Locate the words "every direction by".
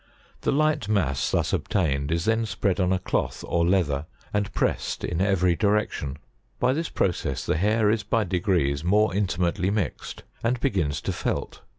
5.21-6.73